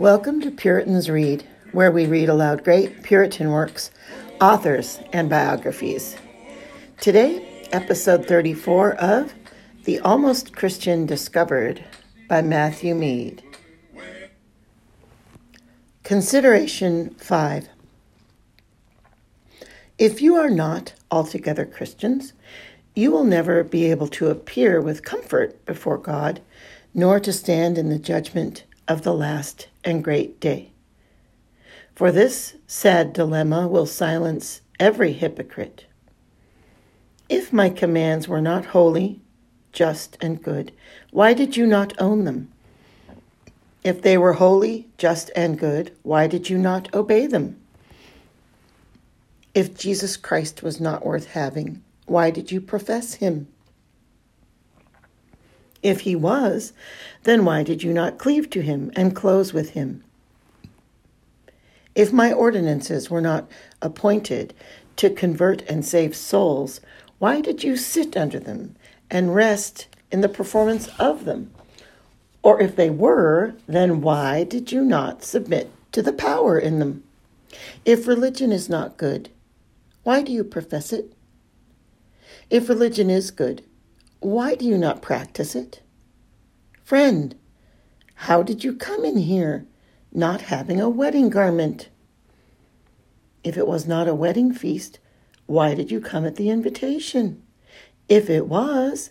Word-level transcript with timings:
Welcome 0.00 0.40
to 0.40 0.50
Puritans 0.50 1.10
Read, 1.10 1.46
where 1.72 1.90
we 1.90 2.06
read 2.06 2.30
aloud 2.30 2.64
great 2.64 3.02
Puritan 3.02 3.50
works, 3.50 3.90
authors, 4.40 4.98
and 5.12 5.28
biographies. 5.28 6.16
Today, 7.02 7.68
episode 7.70 8.24
34 8.24 8.94
of 8.94 9.34
The 9.84 10.00
Almost 10.00 10.56
Christian 10.56 11.04
Discovered 11.04 11.84
by 12.30 12.40
Matthew 12.40 12.94
Mead. 12.94 13.42
Consideration 16.02 17.10
5 17.16 17.68
If 19.98 20.22
you 20.22 20.34
are 20.36 20.48
not 20.48 20.94
altogether 21.10 21.66
Christians, 21.66 22.32
you 22.94 23.10
will 23.10 23.24
never 23.24 23.62
be 23.62 23.90
able 23.90 24.08
to 24.08 24.28
appear 24.28 24.80
with 24.80 25.04
comfort 25.04 25.62
before 25.66 25.98
God, 25.98 26.40
nor 26.94 27.20
to 27.20 27.34
stand 27.34 27.76
in 27.76 27.90
the 27.90 27.98
judgment 27.98 28.64
of 28.90 29.02
the 29.02 29.14
last 29.14 29.68
and 29.84 30.02
great 30.02 30.40
day. 30.40 30.72
For 31.94 32.10
this 32.10 32.56
sad 32.66 33.12
dilemma 33.12 33.68
will 33.68 33.86
silence 33.86 34.62
every 34.80 35.12
hypocrite. 35.12 35.86
If 37.28 37.52
my 37.52 37.70
commands 37.70 38.26
were 38.26 38.40
not 38.40 38.66
holy, 38.66 39.20
just, 39.72 40.18
and 40.20 40.42
good, 40.42 40.72
why 41.12 41.34
did 41.34 41.56
you 41.56 41.68
not 41.68 41.92
own 42.00 42.24
them? 42.24 42.50
If 43.84 44.02
they 44.02 44.18
were 44.18 44.32
holy, 44.32 44.88
just, 44.98 45.30
and 45.36 45.56
good, 45.56 45.92
why 46.02 46.26
did 46.26 46.50
you 46.50 46.58
not 46.58 46.92
obey 46.92 47.28
them? 47.28 47.60
If 49.54 49.78
Jesus 49.78 50.16
Christ 50.16 50.64
was 50.64 50.80
not 50.80 51.06
worth 51.06 51.28
having, 51.28 51.84
why 52.06 52.32
did 52.32 52.50
you 52.50 52.60
profess 52.60 53.14
him? 53.14 53.46
If 55.82 56.00
he 56.00 56.14
was, 56.14 56.72
then 57.24 57.44
why 57.44 57.62
did 57.62 57.82
you 57.82 57.92
not 57.92 58.18
cleave 58.18 58.50
to 58.50 58.60
him 58.60 58.92
and 58.94 59.16
close 59.16 59.52
with 59.52 59.70
him? 59.70 60.04
If 61.94 62.12
my 62.12 62.32
ordinances 62.32 63.10
were 63.10 63.20
not 63.20 63.48
appointed 63.82 64.54
to 64.96 65.10
convert 65.10 65.62
and 65.62 65.84
save 65.84 66.14
souls, 66.14 66.80
why 67.18 67.40
did 67.40 67.64
you 67.64 67.76
sit 67.76 68.16
under 68.16 68.38
them 68.38 68.76
and 69.10 69.34
rest 69.34 69.88
in 70.10 70.20
the 70.20 70.28
performance 70.28 70.88
of 70.98 71.24
them? 71.24 71.50
Or 72.42 72.60
if 72.60 72.76
they 72.76 72.90
were, 72.90 73.54
then 73.66 74.00
why 74.00 74.44
did 74.44 74.72
you 74.72 74.84
not 74.84 75.24
submit 75.24 75.70
to 75.92 76.02
the 76.02 76.12
power 76.12 76.58
in 76.58 76.78
them? 76.78 77.02
If 77.84 78.06
religion 78.06 78.52
is 78.52 78.68
not 78.68 78.96
good, 78.96 79.30
why 80.02 80.22
do 80.22 80.32
you 80.32 80.44
profess 80.44 80.92
it? 80.92 81.12
If 82.48 82.68
religion 82.68 83.10
is 83.10 83.30
good, 83.30 83.62
why 84.20 84.54
do 84.54 84.64
you 84.64 84.78
not 84.78 85.02
practice 85.02 85.54
it? 85.54 85.80
Friend, 86.84 87.34
how 88.14 88.42
did 88.42 88.62
you 88.62 88.74
come 88.74 89.04
in 89.04 89.16
here 89.16 89.66
not 90.12 90.42
having 90.42 90.80
a 90.80 90.88
wedding 90.88 91.30
garment? 91.30 91.88
If 93.42 93.56
it 93.56 93.66
was 93.66 93.86
not 93.86 94.08
a 94.08 94.14
wedding 94.14 94.52
feast, 94.52 94.98
why 95.46 95.74
did 95.74 95.90
you 95.90 96.00
come 96.00 96.26
at 96.26 96.36
the 96.36 96.50
invitation? 96.50 97.42
If 98.08 98.28
it 98.28 98.46
was, 98.46 99.10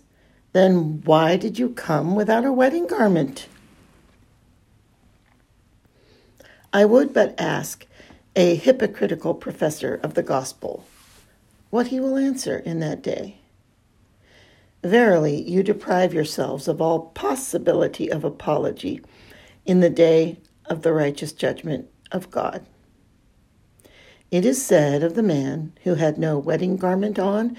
then 0.54 1.02
why 1.04 1.38
did 1.38 1.58
you 1.58 1.70
come 1.70 2.16
without 2.16 2.46
a 2.46 2.54
wedding 2.54 2.86
garment? 2.86 3.48
I 6.72 6.86
would 6.86 7.14
but 7.14 7.34
ask 7.40 7.88
a 8.36 8.56
hypocritical 8.56 9.34
professor 9.34 10.00
of 10.04 10.14
the 10.14 10.24
gospel 10.24 10.86
what 11.72 11.88
he 11.88 12.00
will 12.00 12.18
answer 12.18 12.60
in 12.60 12.80
that 12.80 13.02
day. 13.02 13.40
Verily, 14.84 15.42
you 15.42 15.62
deprive 15.62 16.14
yourselves 16.14 16.68
of 16.68 16.82
all 16.82 17.00
possibility 17.00 18.10
of 18.10 18.24
apology 18.24 19.02
in 19.66 19.82
the 19.82 19.90
day 19.90 20.40
of 20.66 20.84
the 20.84 20.94
righteous 20.94 21.34
judgment 21.34 21.90
of 22.12 22.32
God. 22.32 22.66
It 24.32 24.46
is 24.46 24.64
said 24.64 25.04
of 25.04 25.16
the 25.16 25.24
man 25.24 25.74
who 25.84 25.96
had 25.96 26.18
no 26.18 26.38
wedding 26.38 26.78
garment 26.78 27.20
on 27.20 27.58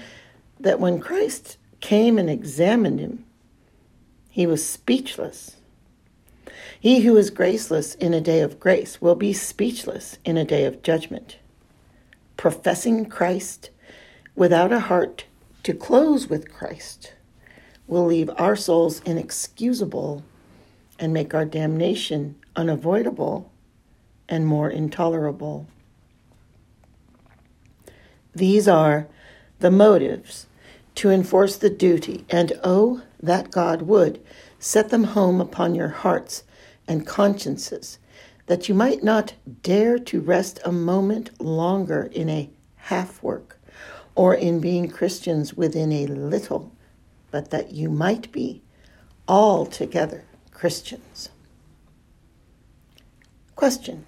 that 0.59 0.79
when 0.79 0.99
Christ 0.99 1.57
came 1.79 2.17
and 2.17 2.29
examined 2.29 2.99
him, 2.99 3.25
he 4.29 4.47
was 4.47 4.65
speechless. 4.65 5.57
He 6.79 7.01
who 7.01 7.17
is 7.17 7.29
graceless 7.29 7.95
in 7.95 8.13
a 8.13 8.21
day 8.21 8.39
of 8.39 8.59
grace 8.59 9.01
will 9.01 9.15
be 9.15 9.33
speechless 9.33 10.17
in 10.23 10.37
a 10.37 10.45
day 10.45 10.65
of 10.65 10.81
judgment. 10.81 11.37
Professing 12.37 13.05
Christ 13.05 13.69
without 14.35 14.71
a 14.71 14.79
heart 14.79 15.25
to 15.63 15.73
close 15.73 16.27
with 16.27 16.51
Christ 16.51 17.13
will 17.87 18.05
leave 18.05 18.29
our 18.37 18.55
souls 18.55 19.01
inexcusable 19.05 20.23
and 20.97 21.13
make 21.13 21.33
our 21.33 21.45
damnation 21.45 22.35
unavoidable 22.55 23.51
and 24.29 24.47
more 24.47 24.69
intolerable. 24.69 25.67
These 28.33 28.67
are 28.67 29.07
the 29.59 29.71
motives 29.71 30.47
to 30.95 31.09
enforce 31.09 31.57
the 31.57 31.69
duty, 31.69 32.25
and 32.29 32.53
oh, 32.63 33.01
that 33.21 33.51
God 33.51 33.83
would 33.83 34.21
set 34.59 34.89
them 34.89 35.03
home 35.03 35.41
upon 35.41 35.75
your 35.75 35.89
hearts 35.89 36.43
and 36.87 37.05
consciences, 37.05 37.99
that 38.47 38.67
you 38.67 38.75
might 38.75 39.03
not 39.03 39.33
dare 39.63 39.97
to 39.99 40.21
rest 40.21 40.59
a 40.65 40.71
moment 40.71 41.39
longer 41.41 42.09
in 42.13 42.29
a 42.29 42.49
half 42.75 43.21
work 43.21 43.60
or 44.15 44.35
in 44.35 44.59
being 44.59 44.89
Christians 44.89 45.53
within 45.53 45.91
a 45.91 46.07
little, 46.07 46.71
but 47.31 47.49
that 47.51 47.71
you 47.71 47.89
might 47.89 48.31
be 48.31 48.61
altogether 49.27 50.25
Christians. 50.51 51.29
Question. 53.55 54.05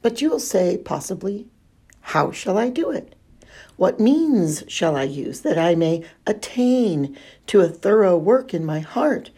But 0.00 0.22
you 0.22 0.30
will 0.30 0.40
say, 0.40 0.76
possibly, 0.76 1.48
how 2.00 2.30
shall 2.30 2.56
I 2.56 2.70
do 2.70 2.90
it? 2.90 3.14
What 3.76 4.00
means 4.00 4.64
shall 4.68 4.96
I 4.96 5.04
use 5.04 5.40
that 5.42 5.58
I 5.58 5.74
may 5.74 6.04
attain 6.26 7.16
to 7.48 7.60
a 7.60 7.68
thorough 7.68 8.16
work 8.16 8.54
in 8.54 8.64
my 8.64 8.80
heart, 8.80 9.30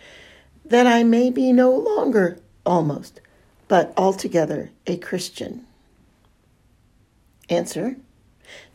that 0.64 0.86
I 0.86 1.02
may 1.02 1.30
be 1.30 1.52
no 1.52 1.74
longer 1.74 2.38
almost, 2.64 3.20
but 3.68 3.92
altogether 3.96 4.70
a 4.86 4.96
Christian? 4.96 5.66
Answer 7.48 7.96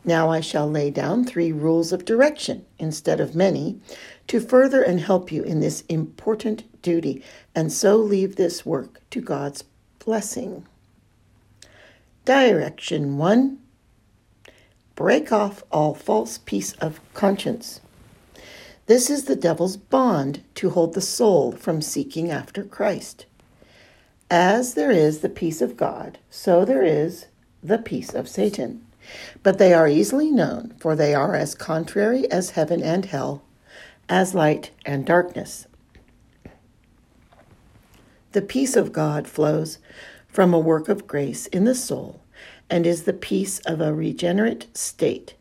now 0.04 0.30
I 0.30 0.40
shall 0.40 0.70
lay 0.70 0.90
down 0.90 1.24
three 1.24 1.52
rules 1.52 1.92
of 1.92 2.04
direction 2.04 2.64
instead 2.78 3.20
of 3.20 3.34
many 3.34 3.80
to 4.28 4.40
further 4.40 4.82
and 4.82 5.00
help 5.00 5.30
you 5.32 5.42
in 5.42 5.60
this 5.60 5.82
important 5.88 6.64
duty, 6.82 7.22
and 7.54 7.72
so 7.72 7.96
leave 7.96 8.36
this 8.36 8.64
work 8.64 9.00
to 9.10 9.20
God's 9.20 9.64
blessing. 9.98 10.66
Direction 12.24 13.18
1 13.18 13.58
Break 14.94 15.30
off 15.30 15.62
all 15.70 15.94
false 15.94 16.38
peace 16.38 16.72
of 16.74 17.00
conscience. 17.12 17.80
This 18.86 19.10
is 19.10 19.24
the 19.24 19.36
devil's 19.36 19.76
bond 19.76 20.42
to 20.54 20.70
hold 20.70 20.94
the 20.94 21.00
soul 21.00 21.52
from 21.52 21.82
seeking 21.82 22.30
after 22.30 22.64
Christ. 22.64 23.26
As 24.30 24.74
there 24.74 24.90
is 24.90 25.18
the 25.18 25.28
peace 25.28 25.60
of 25.60 25.76
God, 25.76 26.18
so 26.30 26.64
there 26.64 26.82
is 26.82 27.26
the 27.62 27.78
peace 27.78 28.14
of 28.14 28.28
Satan. 28.28 28.86
But 29.42 29.58
they 29.58 29.72
are 29.72 29.88
easily 29.88 30.30
known, 30.30 30.74
for 30.78 30.96
they 30.96 31.14
are 31.14 31.34
as 31.34 31.54
contrary 31.54 32.30
as 32.30 32.50
heaven 32.50 32.82
and 32.82 33.04
hell, 33.04 33.42
as 34.08 34.34
light 34.34 34.70
and 34.84 35.04
darkness. 35.04 35.66
The 38.32 38.42
peace 38.42 38.76
of 38.76 38.92
God 38.92 39.26
flows 39.26 39.78
from 40.28 40.52
a 40.52 40.58
work 40.58 40.88
of 40.88 41.06
grace 41.06 41.46
in 41.46 41.64
the 41.64 41.74
soul 41.74 42.20
and 42.68 42.86
is 42.86 43.04
the 43.04 43.12
peace 43.12 43.60
of 43.60 43.80
a 43.80 43.94
regenerate 43.94 44.76
state. 44.76 45.34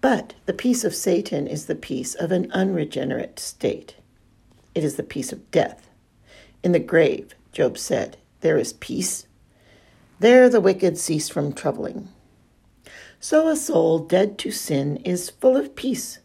But 0.00 0.34
the 0.46 0.52
peace 0.52 0.84
of 0.84 0.94
Satan 0.94 1.46
is 1.46 1.66
the 1.66 1.74
peace 1.74 2.14
of 2.14 2.30
an 2.30 2.50
unregenerate 2.52 3.38
state. 3.38 3.96
It 4.74 4.84
is 4.84 4.96
the 4.96 5.02
peace 5.02 5.32
of 5.32 5.50
death. 5.50 5.90
In 6.62 6.72
the 6.72 6.78
grave, 6.78 7.34
Job 7.52 7.76
said, 7.76 8.16
There 8.40 8.58
is 8.58 8.72
peace. 8.74 9.26
There 10.20 10.48
the 10.48 10.60
wicked 10.60 10.98
cease 10.98 11.28
from 11.28 11.52
troubling. 11.52 12.08
So 13.20 13.48
a 13.48 13.56
soul 13.56 13.98
dead 13.98 14.38
to 14.38 14.52
sin 14.52 14.98
is 14.98 15.30
full 15.30 15.56
of 15.56 15.74
peace. 15.74 16.20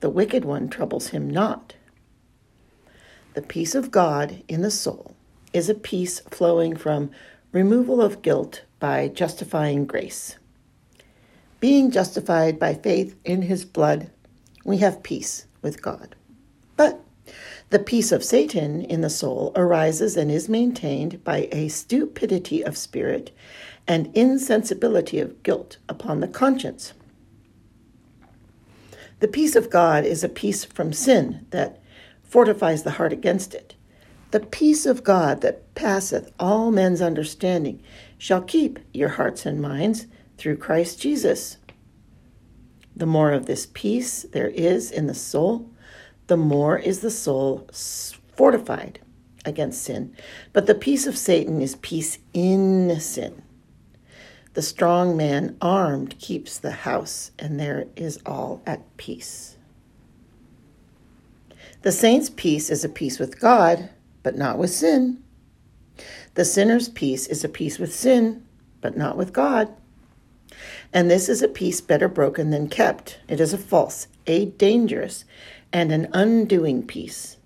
The 0.00 0.08
wicked 0.08 0.44
one 0.44 0.68
troubles 0.68 1.08
him 1.08 1.28
not. 1.28 1.74
The 3.34 3.42
peace 3.42 3.74
of 3.74 3.90
God 3.90 4.42
in 4.48 4.62
the 4.62 4.70
soul 4.70 5.14
is 5.52 5.68
a 5.68 5.74
peace 5.74 6.20
flowing 6.30 6.76
from 6.76 7.10
removal 7.52 8.00
of 8.00 8.22
guilt 8.22 8.62
by 8.78 9.08
justifying 9.08 9.84
grace. 9.84 10.36
Being 11.60 11.90
justified 11.90 12.58
by 12.58 12.72
faith 12.72 13.16
in 13.24 13.42
his 13.42 13.66
blood, 13.66 14.10
we 14.64 14.78
have 14.78 15.02
peace 15.02 15.46
with 15.60 15.82
God. 15.82 16.14
But 16.76 17.04
the 17.68 17.78
peace 17.78 18.12
of 18.12 18.24
Satan 18.24 18.80
in 18.80 19.02
the 19.02 19.10
soul 19.10 19.52
arises 19.54 20.16
and 20.16 20.30
is 20.30 20.48
maintained 20.48 21.22
by 21.22 21.48
a 21.52 21.68
stupidity 21.68 22.64
of 22.64 22.78
spirit 22.78 23.30
and 23.90 24.08
insensibility 24.14 25.18
of 25.18 25.42
guilt 25.42 25.78
upon 25.88 26.20
the 26.20 26.28
conscience. 26.28 26.92
The 29.18 29.26
peace 29.26 29.56
of 29.56 29.68
God 29.68 30.04
is 30.04 30.22
a 30.22 30.28
peace 30.28 30.64
from 30.64 30.92
sin 30.92 31.44
that 31.50 31.82
fortifies 32.22 32.84
the 32.84 32.92
heart 32.92 33.12
against 33.12 33.52
it, 33.52 33.74
The 34.30 34.38
peace 34.38 34.86
of 34.86 35.02
God 35.02 35.40
that 35.40 35.74
passeth 35.74 36.32
all 36.38 36.70
men's 36.70 37.02
understanding 37.02 37.82
shall 38.16 38.42
keep 38.42 38.78
your 38.94 39.08
hearts 39.08 39.44
and 39.44 39.60
minds 39.60 40.06
through 40.38 40.58
Christ 40.58 41.00
Jesus. 41.00 41.56
The 42.94 43.06
more 43.06 43.32
of 43.32 43.46
this 43.46 43.66
peace 43.74 44.22
there 44.22 44.50
is 44.50 44.92
in 44.92 45.08
the 45.08 45.14
soul, 45.14 45.68
the 46.28 46.36
more 46.36 46.78
is 46.78 47.00
the 47.00 47.10
soul 47.10 47.68
fortified 47.72 49.00
against 49.44 49.82
sin. 49.82 50.14
But 50.52 50.66
the 50.66 50.76
peace 50.76 51.08
of 51.08 51.18
Satan 51.18 51.60
is 51.60 51.74
peace 51.74 52.18
in 52.32 53.00
sin. 53.00 53.42
The 54.54 54.62
strong 54.62 55.16
man 55.16 55.56
armed 55.60 56.18
keeps 56.18 56.58
the 56.58 56.72
house, 56.72 57.30
and 57.38 57.58
there 57.58 57.86
is 57.94 58.18
all 58.26 58.62
at 58.66 58.96
peace. 58.96 59.56
The 61.82 61.92
saint's 61.92 62.28
peace 62.30 62.68
is 62.68 62.84
a 62.84 62.88
peace 62.88 63.18
with 63.18 63.40
God, 63.40 63.90
but 64.22 64.36
not 64.36 64.58
with 64.58 64.70
sin. 64.70 65.22
The 66.34 66.44
sinner's 66.44 66.88
peace 66.88 67.26
is 67.26 67.44
a 67.44 67.48
peace 67.48 67.78
with 67.78 67.94
sin, 67.94 68.44
but 68.80 68.96
not 68.96 69.16
with 69.16 69.32
God. 69.32 69.68
And 70.92 71.10
this 71.10 71.28
is 71.28 71.42
a 71.42 71.48
peace 71.48 71.80
better 71.80 72.08
broken 72.08 72.50
than 72.50 72.68
kept. 72.68 73.20
It 73.28 73.40
is 73.40 73.52
a 73.52 73.58
false, 73.58 74.08
a 74.26 74.46
dangerous, 74.46 75.24
and 75.72 75.92
an 75.92 76.08
undoing 76.12 76.86
peace. 76.86 77.36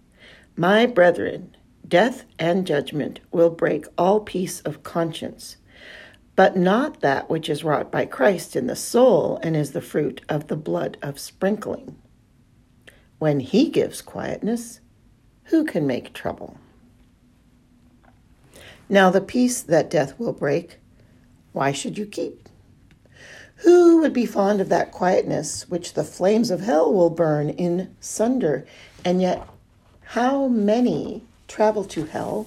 My 0.56 0.86
brethren, 0.86 1.54
death 1.86 2.24
and 2.38 2.66
judgment 2.66 3.20
will 3.30 3.50
break 3.50 3.86
all 3.98 4.20
peace 4.20 4.60
of 4.62 4.82
conscience, 4.82 5.56
but 6.36 6.56
not 6.56 7.00
that 7.00 7.30
which 7.30 7.48
is 7.48 7.62
wrought 7.62 7.92
by 7.92 8.06
Christ 8.06 8.56
in 8.56 8.66
the 8.66 8.76
soul 8.76 9.38
and 9.42 9.56
is 9.56 9.72
the 9.72 9.80
fruit 9.80 10.20
of 10.28 10.48
the 10.48 10.56
blood 10.56 10.96
of 11.00 11.18
sprinkling. 11.18 11.96
When 13.18 13.40
he 13.40 13.70
gives 13.70 14.02
quietness, 14.02 14.80
who 15.44 15.64
can 15.64 15.86
make 15.86 16.12
trouble? 16.12 16.58
Now, 18.88 19.10
the 19.10 19.20
peace 19.20 19.62
that 19.62 19.90
death 19.90 20.18
will 20.18 20.32
break, 20.32 20.78
why 21.52 21.72
should 21.72 21.96
you 21.96 22.06
keep? 22.06 22.48
Who 23.58 24.00
would 24.00 24.12
be 24.12 24.26
fond 24.26 24.60
of 24.60 24.68
that 24.68 24.90
quietness 24.90 25.68
which 25.70 25.94
the 25.94 26.04
flames 26.04 26.50
of 26.50 26.60
hell 26.60 26.92
will 26.92 27.10
burn 27.10 27.50
in 27.50 27.94
sunder? 28.00 28.66
And 29.04 29.22
yet, 29.22 29.46
how 30.02 30.48
many 30.48 31.22
travel 31.46 31.84
to 31.84 32.04
hell 32.04 32.46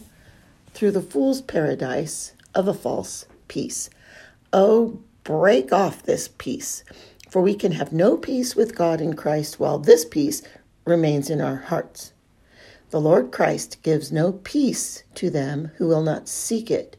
through 0.73 0.91
the 0.91 1.01
fool's 1.01 1.41
paradise 1.41 2.33
of 2.53 2.67
a 2.67 2.73
false 2.73 3.25
peace? 3.47 3.89
Oh, 4.53 4.99
break 5.23 5.73
off 5.73 6.03
this 6.03 6.29
peace, 6.37 6.83
for 7.29 7.41
we 7.41 7.55
can 7.55 7.73
have 7.73 7.91
no 7.91 8.17
peace 8.17 8.55
with 8.55 8.75
God 8.75 9.01
in 9.01 9.15
Christ 9.15 9.59
while 9.59 9.79
this 9.79 10.05
peace 10.05 10.41
remains 10.85 11.29
in 11.29 11.41
our 11.41 11.57
hearts. 11.57 12.13
The 12.89 13.01
Lord 13.01 13.31
Christ 13.31 13.83
gives 13.83 14.11
no 14.11 14.31
peace 14.31 15.03
to 15.15 15.29
them 15.29 15.71
who 15.75 15.87
will 15.87 16.03
not 16.03 16.29
seek 16.29 16.71
it, 16.71 16.95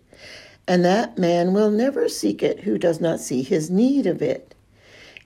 and 0.67 0.85
that 0.85 1.17
man 1.17 1.55
will 1.55 1.71
never 1.71 2.09
seek 2.09 2.43
it 2.43 2.61
who 2.61 2.77
does 2.77 3.01
not 3.01 3.21
see 3.21 3.43
his 3.43 3.71
need 3.71 4.07
of 4.07 4.21
it. 4.21 4.55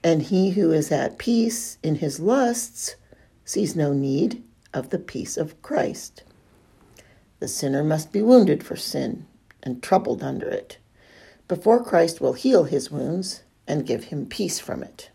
And 0.01 0.23
he 0.23 0.51
who 0.51 0.71
is 0.71 0.91
at 0.91 1.17
peace 1.17 1.77
in 1.83 1.95
his 1.95 2.19
lusts 2.19 2.95
sees 3.43 3.75
no 3.75 3.91
need 3.91 4.41
of 4.73 4.89
the 4.89 4.99
peace 4.99 5.35
of 5.35 5.61
Christ. 5.61 6.23
The 7.39 7.47
sinner 7.49 7.83
must 7.83 8.13
be 8.13 8.21
wounded 8.21 8.63
for 8.63 8.77
sin 8.77 9.25
and 9.61 9.83
troubled 9.83 10.23
under 10.23 10.47
it, 10.47 10.77
before 11.53 11.83
Christ 11.83 12.19
will 12.19 12.33
heal 12.33 12.63
his 12.63 12.89
wounds 12.89 13.43
and 13.67 13.85
give 13.85 14.05
him 14.05 14.25
peace 14.25 14.59
from 14.59 14.81
it. 14.81 15.11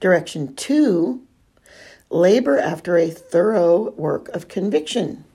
Direction 0.00 0.54
two 0.54 1.26
labor 2.08 2.58
after 2.58 2.96
a 2.96 3.10
thorough 3.10 3.90
work 3.90 4.30
of 4.30 4.48
conviction. 4.48 5.26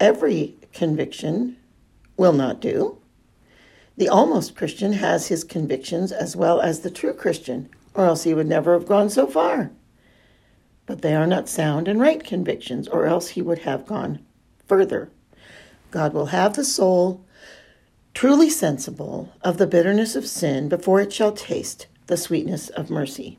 Every 0.00 0.56
conviction 0.72 1.56
will 2.16 2.32
not 2.32 2.60
do. 2.60 2.98
The 3.96 4.08
almost 4.08 4.56
Christian 4.56 4.94
has 4.94 5.28
his 5.28 5.44
convictions 5.44 6.10
as 6.10 6.34
well 6.34 6.60
as 6.60 6.80
the 6.80 6.90
true 6.90 7.12
Christian, 7.12 7.68
or 7.94 8.06
else 8.06 8.24
he 8.24 8.34
would 8.34 8.48
never 8.48 8.72
have 8.72 8.88
gone 8.88 9.08
so 9.08 9.28
far. 9.28 9.70
But 10.84 11.02
they 11.02 11.14
are 11.14 11.28
not 11.28 11.48
sound 11.48 11.86
and 11.86 12.00
right 12.00 12.24
convictions, 12.24 12.88
or 12.88 13.06
else 13.06 13.28
he 13.28 13.42
would 13.42 13.60
have 13.60 13.86
gone 13.86 14.18
further. 14.66 15.12
God 15.90 16.12
will 16.12 16.26
have 16.26 16.54
the 16.54 16.64
soul 16.64 17.24
truly 18.14 18.50
sensible 18.50 19.32
of 19.42 19.58
the 19.58 19.66
bitterness 19.66 20.16
of 20.16 20.26
sin 20.26 20.68
before 20.68 21.00
it 21.00 21.12
shall 21.12 21.32
taste 21.32 21.86
the 22.06 22.16
sweetness 22.16 22.68
of 22.70 22.90
mercy. 22.90 23.38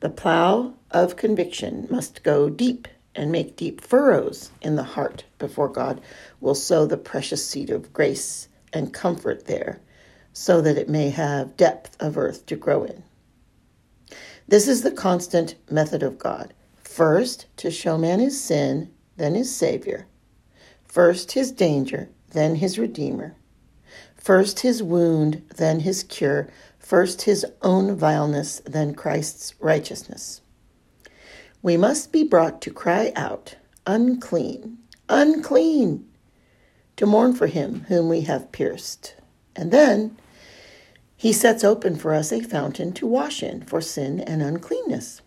The 0.00 0.10
plow 0.10 0.74
of 0.90 1.16
conviction 1.16 1.86
must 1.90 2.22
go 2.22 2.48
deep 2.48 2.88
and 3.14 3.30
make 3.30 3.56
deep 3.56 3.80
furrows 3.80 4.50
in 4.60 4.76
the 4.76 4.82
heart 4.82 5.24
before 5.38 5.68
God 5.68 6.00
will 6.40 6.54
sow 6.54 6.86
the 6.86 6.96
precious 6.96 7.46
seed 7.46 7.70
of 7.70 7.92
grace 7.92 8.48
and 8.72 8.92
comfort 8.92 9.46
there, 9.46 9.80
so 10.32 10.60
that 10.60 10.76
it 10.76 10.88
may 10.88 11.10
have 11.10 11.56
depth 11.56 11.96
of 12.00 12.18
earth 12.18 12.44
to 12.46 12.56
grow 12.56 12.84
in. 12.84 13.04
This 14.48 14.66
is 14.68 14.82
the 14.82 14.90
constant 14.90 15.54
method 15.70 16.02
of 16.02 16.18
God. 16.18 16.52
First, 16.82 17.46
to 17.58 17.70
show 17.70 17.96
man 17.96 18.20
his 18.20 18.40
sin, 18.40 18.92
then 19.16 19.34
his 19.34 19.54
Savior. 19.54 20.06
First, 20.94 21.32
his 21.32 21.50
danger, 21.50 22.08
then 22.30 22.54
his 22.54 22.78
Redeemer. 22.78 23.34
First, 24.14 24.60
his 24.60 24.80
wound, 24.80 25.42
then 25.56 25.80
his 25.80 26.04
cure, 26.04 26.48
First 26.78 27.22
his 27.22 27.44
own 27.62 27.96
vileness, 27.96 28.62
then 28.64 28.94
Christ's 28.94 29.56
righteousness. 29.58 30.40
We 31.62 31.76
must 31.76 32.12
be 32.12 32.22
brought 32.22 32.62
to 32.62 32.70
cry 32.70 33.12
out, 33.16 33.56
Unclean, 33.88 34.78
unclean, 35.08 36.08
to 36.94 37.06
mourn 37.06 37.34
for 37.34 37.48
him 37.48 37.86
whom 37.88 38.08
we 38.08 38.20
have 38.20 38.52
pierced. 38.52 39.16
And 39.56 39.72
then 39.72 40.16
he 41.16 41.32
sets 41.32 41.64
open 41.64 41.96
for 41.96 42.14
us 42.14 42.30
a 42.30 42.40
fountain 42.40 42.92
to 42.92 43.06
wash 43.08 43.42
in 43.42 43.62
for 43.62 43.80
sin 43.80 44.20
and 44.20 44.42
uncleanness. 44.42 45.22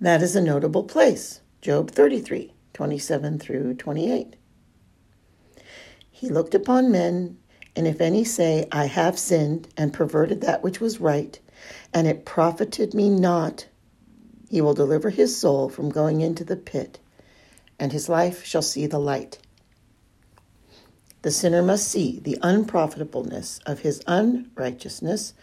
That 0.00 0.22
is 0.22 0.36
a 0.36 0.40
notable 0.40 0.84
place, 0.84 1.40
Job 1.60 1.90
33, 1.90 2.52
27 2.74 3.38
through 3.38 3.74
28. 3.74 4.36
He 6.10 6.28
looked 6.28 6.54
upon 6.54 6.90
men 6.90 7.38
and 7.76 7.86
if 7.86 8.00
any 8.00 8.24
say, 8.24 8.66
I 8.72 8.86
have 8.86 9.18
sinned 9.18 9.68
and 9.76 9.92
perverted 9.92 10.40
that 10.40 10.62
which 10.62 10.80
was 10.80 11.00
right, 11.00 11.38
and 11.94 12.06
it 12.06 12.24
profited 12.24 12.94
me 12.94 13.08
not, 13.08 13.66
he 14.50 14.60
will 14.60 14.74
deliver 14.74 15.10
his 15.10 15.36
soul 15.36 15.68
from 15.68 15.88
going 15.88 16.20
into 16.20 16.44
the 16.44 16.56
pit, 16.56 16.98
and 17.78 17.92
his 17.92 18.08
life 18.08 18.44
shall 18.44 18.62
see 18.62 18.86
the 18.86 18.98
light. 18.98 19.38
The 21.22 21.30
sinner 21.30 21.62
must 21.62 21.86
see 21.86 22.18
the 22.20 22.38
unprofitableness 22.42 23.60
of 23.66 23.80
his 23.80 24.02
unrighteousness 24.06 25.34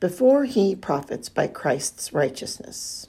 before 0.00 0.44
he 0.44 0.74
profits 0.74 1.28
by 1.28 1.46
Christ's 1.46 2.12
righteousness. 2.12 3.08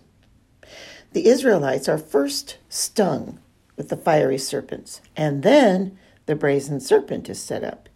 The 1.14 1.28
Israelites 1.28 1.90
are 1.90 1.98
first 1.98 2.58
stung 2.70 3.40
with 3.78 3.90
the 3.90 3.96
fiery 3.96 4.38
serpents, 4.38 5.02
and 5.16 5.44
then 5.44 5.98
the 6.26 6.36
brazen 6.36 6.82
serpent 6.82 7.30
is 7.30 7.42
set 7.42 7.64
up. 7.64 7.88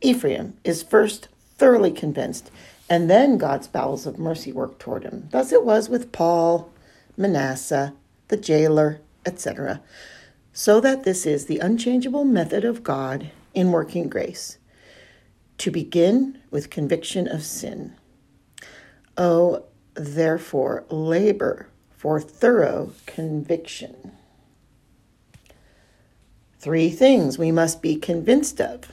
Ephraim 0.00 0.56
is 0.64 0.82
first 0.82 1.28
thoroughly 1.56 1.90
convinced, 1.90 2.50
and 2.88 3.10
then 3.10 3.36
God's 3.36 3.66
bowels 3.66 4.06
of 4.06 4.18
mercy 4.18 4.52
work 4.52 4.78
toward 4.78 5.02
him. 5.02 5.28
Thus 5.30 5.52
it 5.52 5.64
was 5.64 5.88
with 5.88 6.12
Paul, 6.12 6.72
Manasseh, 7.16 7.94
the 8.28 8.36
jailer, 8.36 9.00
etc. 9.26 9.82
So 10.52 10.80
that 10.80 11.04
this 11.04 11.26
is 11.26 11.46
the 11.46 11.58
unchangeable 11.58 12.24
method 12.24 12.64
of 12.64 12.84
God 12.84 13.30
in 13.52 13.72
working 13.72 14.08
grace 14.08 14.58
to 15.58 15.70
begin 15.70 16.38
with 16.50 16.70
conviction 16.70 17.26
of 17.26 17.42
sin. 17.42 17.94
Oh, 19.16 19.64
therefore, 19.94 20.84
labor 20.88 21.68
for 21.90 22.20
thorough 22.20 22.92
conviction. 23.06 24.12
Three 26.58 26.90
things 26.90 27.38
we 27.38 27.52
must 27.52 27.80
be 27.82 27.96
convinced 27.96 28.60
of 28.60 28.90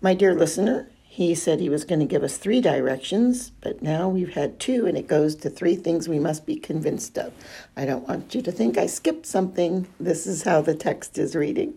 my 0.00 0.14
dear 0.14 0.32
listener, 0.32 0.88
he 1.02 1.34
said 1.34 1.58
he 1.58 1.68
was 1.68 1.84
going 1.84 1.98
to 1.98 2.06
give 2.06 2.22
us 2.22 2.36
three 2.36 2.60
directions, 2.60 3.50
but 3.60 3.82
now 3.82 4.08
we've 4.08 4.34
had 4.34 4.60
two, 4.60 4.86
and 4.86 4.96
it 4.96 5.08
goes 5.08 5.34
to 5.36 5.50
three 5.50 5.74
things 5.74 6.08
we 6.08 6.20
must 6.20 6.46
be 6.46 6.54
convinced 6.54 7.18
of. 7.18 7.32
I 7.76 7.84
don't 7.84 8.06
want 8.06 8.32
you 8.32 8.42
to 8.42 8.52
think 8.52 8.78
I 8.78 8.86
skipped 8.86 9.26
something. 9.26 9.88
This 9.98 10.24
is 10.24 10.44
how 10.44 10.60
the 10.60 10.76
text 10.76 11.18
is 11.18 11.34
reading. 11.34 11.76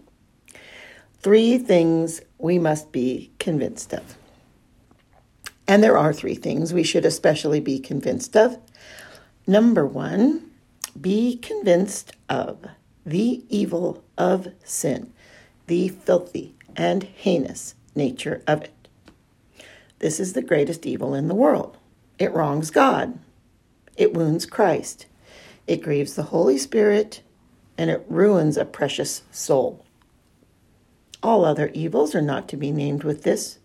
Three 1.20 1.58
things 1.58 2.22
we 2.38 2.60
must 2.60 2.92
be 2.92 3.32
convinced 3.40 3.92
of. 3.94 4.18
And 5.68 5.82
there 5.82 5.98
are 5.98 6.14
three 6.14 6.36
things 6.36 6.74
we 6.74 6.84
should 6.84 7.06
especially 7.06 7.60
be 7.60 7.80
convinced 7.80 8.38
of. 8.38 8.60
Number 9.48 9.86
one, 9.86 10.52
be 11.00 11.38
convinced 11.38 12.14
of 12.30 12.68
the 13.06 13.44
evil 13.50 14.04
of 14.18 14.50
sin, 14.64 15.12
the 15.68 15.90
filthy 15.90 16.56
and 16.76 17.04
heinous 17.04 17.76
nature 17.96 18.42
of 18.48 18.64
it. 18.64 18.88
This 20.00 20.20
is 20.20 20.34
the 20.34 20.42
greatest 20.42 20.86
evil 20.86 21.14
in 21.14 21.28
the 21.28 21.36
world. 21.36 21.78
It 22.18 22.32
wrongs 22.34 22.72
God. 22.72 23.20
It 23.98 24.14
wounds 24.14 24.46
Christ. 24.46 25.06
it 25.68 25.82
grieves 25.82 26.16
the 26.16 26.24
Holy 26.24 26.58
Spirit, 26.58 27.22
and 27.78 27.90
it 27.90 28.06
ruins 28.10 28.58
a 28.58 28.66
precious 28.66 29.24
soul. 29.32 29.86
All 31.24 31.46
other 31.46 31.70
evils 31.74 32.16
are 32.16 32.22
not 32.22 32.48
to 32.50 32.58
be 32.58 32.72
named 32.72 33.04
with 33.04 33.24
this. 33.24 33.60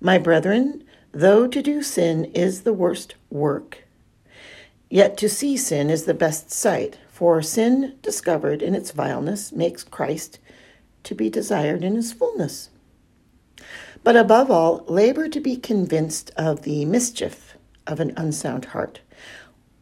My 0.00 0.18
brethren, 0.18 0.84
though 1.12 1.46
to 1.46 1.62
do 1.62 1.82
sin 1.82 2.26
is 2.26 2.62
the 2.62 2.72
worst 2.72 3.14
work, 3.30 3.84
yet 4.90 5.16
to 5.18 5.28
see 5.28 5.56
sin 5.56 5.88
is 5.88 6.04
the 6.04 6.14
best 6.14 6.50
sight, 6.50 6.98
for 7.16 7.40
sin 7.40 7.94
discovered 8.02 8.60
in 8.60 8.74
its 8.74 8.90
vileness 8.90 9.50
makes 9.50 9.82
Christ 9.82 10.38
to 11.02 11.14
be 11.14 11.30
desired 11.30 11.82
in 11.82 11.94
his 11.94 12.12
fullness. 12.12 12.68
But 14.04 14.16
above 14.16 14.50
all, 14.50 14.84
labor 14.86 15.26
to 15.30 15.40
be 15.40 15.56
convinced 15.56 16.30
of 16.36 16.60
the 16.60 16.84
mischief 16.84 17.56
of 17.86 18.00
an 18.00 18.12
unsound 18.18 18.66
heart. 18.66 19.00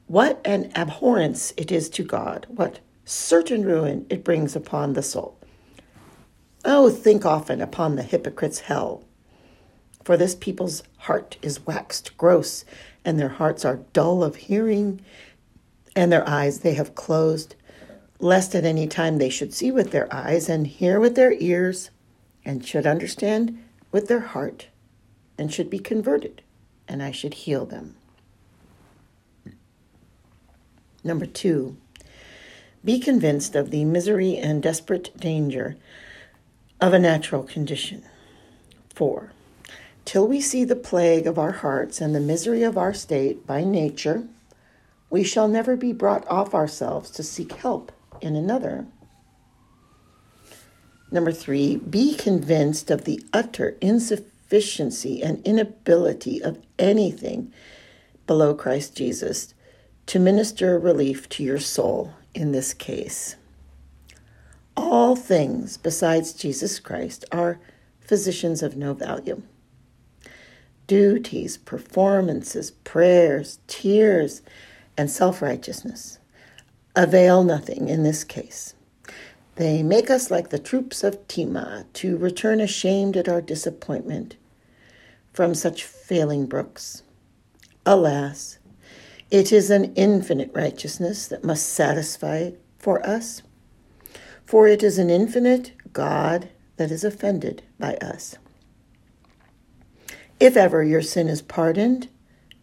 What 0.07 0.41
an 0.45 0.71
abhorrence 0.77 1.53
it 1.57 1.73
is 1.73 1.89
to 1.91 2.05
God, 2.05 2.47
what 2.49 2.79
certain 3.05 3.65
ruin 3.65 4.07
it 4.09 4.23
brings 4.23 4.55
upon 4.55 4.93
the 4.93 5.03
soul. 5.03 5.37
Oh, 6.65 6.89
think 6.89 7.27
often 7.27 7.61
upon 7.61 7.97
the 7.97 8.05
hypocrite's 8.05 8.61
hell. 8.61 9.03
For 10.05 10.17
this 10.17 10.37
people's 10.37 10.85
heart 10.99 11.37
is 11.43 11.67
waxed 11.67 12.17
gross, 12.17 12.65
and 13.05 13.19
their 13.19 13.31
hearts 13.31 13.65
are 13.65 13.81
dull 13.93 14.23
of 14.23 14.37
hearing, 14.37 15.01
and 15.97 16.11
their 16.11 16.29
eyes 16.29 16.61
they 16.61 16.75
have 16.75 16.95
closed, 16.95 17.55
lest 18.19 18.55
at 18.55 18.65
any 18.65 18.87
time 18.87 19.19
they 19.19 19.29
should 19.29 19.53
see 19.53 19.71
with 19.71 19.91
their 19.91 20.13
eyes, 20.13 20.49
and 20.49 20.67
hear 20.67 20.99
with 20.99 21.15
their 21.15 21.33
ears, 21.33 21.91
and 22.45 22.67
should 22.67 22.87
understand 22.87 23.63
with 23.93 24.09
their 24.09 24.21
heart, 24.21 24.69
and 25.39 25.53
should 25.53 25.71
be 25.71 25.79
converted, 25.79 26.43
and 26.89 27.03
I 27.03 27.11
should 27.11 27.35
heal 27.35 27.65
them. 27.65 27.97
Number 31.03 31.27
two, 31.27 31.77
be 32.85 32.99
convinced 32.99 33.55
of 33.55 33.71
the 33.71 33.85
misery 33.85 34.37
and 34.37 34.63
desperate 34.63 35.17
danger 35.19 35.77
of 36.81 36.93
a 36.93 36.99
natural 36.99 37.43
condition. 37.43 38.05
4. 38.95 39.33
Till 40.05 40.29
we 40.29 40.41
see 40.41 40.65
the 40.65 40.77
plague 40.77 41.27
of 41.27 41.39
our 41.39 41.53
hearts 41.53 42.01
and 42.01 42.15
the 42.15 42.21
misery 42.21 42.63
of 42.63 42.77
our 42.77 42.93
state 42.93 43.47
by 43.47 43.65
nature, 43.65 44.25
we 45.15 45.23
shall 45.23 45.47
never 45.47 45.77
be 45.77 45.93
brought 45.93 46.27
off 46.27 46.57
ourselves 46.57 47.09
to 47.09 47.23
seek 47.23 47.53
help 47.53 47.93
in 48.21 48.35
another. 48.35 48.85
Number 51.13 51.31
three, 51.31 51.77
be 51.77 52.17
convinced 52.17 52.91
of 52.91 53.05
the 53.05 53.25
utter 53.33 53.77
insufficiency 53.81 55.23
and 55.23 55.41
inability 55.47 56.43
of 56.43 56.61
anything 56.81 57.53
below 58.27 58.55
Christ 58.55 58.97
Jesus 58.97 59.55
to 60.07 60.19
minister 60.19 60.81
relief 60.81 61.29
to 61.29 61.45
your 61.45 61.61
soul 61.61 62.15
in 62.35 62.51
this 62.51 62.75
case. 62.75 63.37
All 64.77 65.15
things 65.15 65.77
besides 65.77 66.33
Jesus 66.33 66.81
Christ 66.81 67.25
are 67.31 67.61
physicians 68.01 68.65
of 68.65 68.77
no 68.77 68.95
value. 68.95 69.43
Duties, 70.89 71.57
performances, 71.57 72.73
prayers, 72.73 73.61
tears, 73.69 74.43
and 74.97 75.11
self 75.11 75.43
righteousness 75.43 76.19
avail 76.97 77.43
nothing 77.45 77.89
in 77.89 78.03
this 78.03 78.25
case. 78.25 78.75
They 79.57 79.83
make 79.83 80.11
us 80.11 80.31
like 80.31 80.51
the 80.51 80.59
troops 80.59 81.05
of 81.05 81.27
Tema 81.29 81.87
to 81.95 82.17
return 82.17 82.61
ashamed 82.61 83.17
at 83.17 83.29
our 83.29 83.41
disappointment 83.41 84.37
from 85.33 85.55
such 85.55 85.85
failing 85.85 86.47
brooks. 86.47 87.03
Alas, 87.87 88.59
it 89.31 89.53
is 89.53 89.71
an 89.71 89.93
infinite 89.95 90.51
righteousness 90.55 91.27
that 91.29 91.45
must 91.45 91.69
satisfy 91.69 92.51
for 92.79 93.05
us 93.07 93.43
for 94.47 94.69
it 94.69 94.83
is 94.83 94.99
an 94.99 95.11
infinite 95.11 95.73
God 95.93 96.49
that 96.77 96.91
is 96.91 97.05
offended 97.05 97.63
by 97.79 97.95
us. 97.97 98.37
If 100.39 100.57
ever 100.57 100.83
your 100.83 101.03
sin 101.03 101.29
is 101.29 101.41
pardoned, 101.43 102.09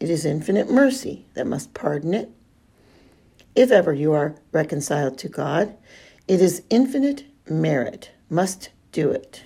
it 0.01 0.09
is 0.09 0.25
infinite 0.25 0.67
mercy 0.67 1.27
that 1.35 1.45
must 1.45 1.75
pardon 1.75 2.15
it. 2.15 2.31
If 3.55 3.69
ever 3.69 3.93
you 3.93 4.13
are 4.13 4.33
reconciled 4.51 5.19
to 5.19 5.29
God, 5.29 5.77
it 6.27 6.41
is 6.41 6.63
infinite 6.71 7.25
merit 7.47 8.09
must 8.27 8.71
do 8.91 9.11
it. 9.11 9.43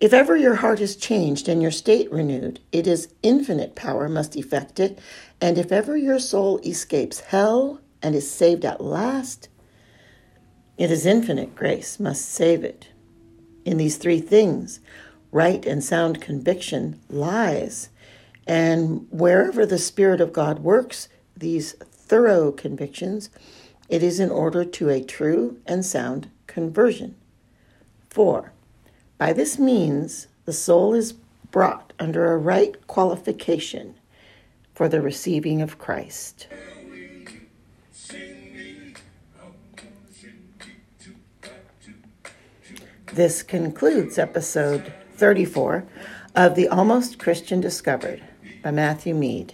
If 0.00 0.12
ever 0.12 0.36
your 0.36 0.56
heart 0.56 0.80
is 0.80 0.96
changed 0.96 1.48
and 1.48 1.62
your 1.62 1.70
state 1.70 2.10
renewed, 2.10 2.58
it 2.72 2.88
is 2.88 3.14
infinite 3.22 3.76
power 3.76 4.08
must 4.08 4.34
effect 4.34 4.80
it. 4.80 4.98
And 5.40 5.56
if 5.56 5.70
ever 5.70 5.96
your 5.96 6.18
soul 6.18 6.58
escapes 6.64 7.20
hell 7.20 7.80
and 8.02 8.16
is 8.16 8.28
saved 8.28 8.64
at 8.64 8.80
last, 8.80 9.48
it 10.76 10.90
is 10.90 11.06
infinite 11.06 11.54
grace 11.54 12.00
must 12.00 12.28
save 12.28 12.64
it. 12.64 12.88
In 13.64 13.76
these 13.76 13.98
three 13.98 14.20
things, 14.20 14.80
right 15.30 15.64
and 15.64 15.84
sound 15.84 16.20
conviction 16.20 16.98
lies. 17.08 17.88
And 18.46 19.06
wherever 19.10 19.64
the 19.64 19.78
Spirit 19.78 20.20
of 20.20 20.32
God 20.32 20.58
works 20.58 21.08
these 21.36 21.72
thorough 21.72 22.52
convictions, 22.52 23.30
it 23.88 24.02
is 24.02 24.20
in 24.20 24.30
order 24.30 24.64
to 24.64 24.88
a 24.90 25.02
true 25.02 25.58
and 25.66 25.84
sound 25.84 26.30
conversion. 26.46 27.16
4. 28.10 28.52
By 29.18 29.32
this 29.32 29.58
means, 29.58 30.28
the 30.44 30.52
soul 30.52 30.94
is 30.94 31.14
brought 31.50 31.92
under 31.98 32.32
a 32.32 32.38
right 32.38 32.86
qualification 32.86 33.94
for 34.74 34.88
the 34.88 35.00
receiving 35.00 35.62
of 35.62 35.78
Christ. 35.78 36.48
This 43.12 43.44
concludes 43.44 44.18
episode 44.18 44.92
34 45.12 45.86
of 46.34 46.56
The 46.56 46.66
Almost 46.66 47.20
Christian 47.20 47.60
Discovered 47.60 48.22
by 48.64 48.70
Matthew 48.70 49.14
Mead. 49.14 49.52